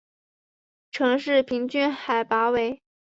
[0.91, 2.81] 城市平均海拔为。